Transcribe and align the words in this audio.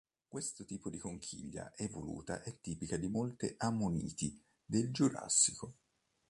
Questo 0.27 0.65
tipo 0.65 0.89
di 0.89 0.97
conchiglia 0.97 1.73
evoluta 1.75 2.41
è 2.41 2.59
tipica 2.59 2.97
di 2.97 3.07
molte 3.07 3.53
ammoniti 3.59 4.35
del 4.65 4.91
Giurassico. 4.91 5.75